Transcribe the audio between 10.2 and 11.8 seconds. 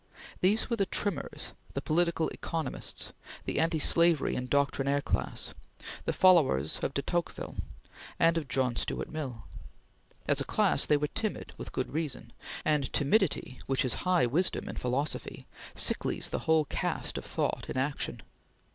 As a class, they were timid with